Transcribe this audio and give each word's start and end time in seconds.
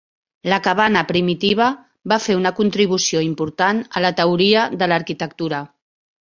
La 0.51 0.57
cabana 0.67 1.01
primitiva 1.11 1.67
va 2.13 2.17
fer 2.23 2.37
una 2.39 2.53
contribució 2.61 3.21
important 3.27 3.83
a 4.01 4.05
la 4.07 4.13
teoria 4.23 4.65
de 4.83 4.91
l'arquitectura. 4.93 5.63